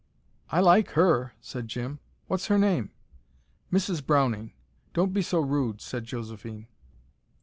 [0.49, 1.99] "I like HER," said Jim.
[2.25, 2.89] "What's her name?"
[3.71, 4.03] "Mrs.
[4.03, 4.51] Browning.
[4.95, 6.65] Don't be so rude," said Josephine.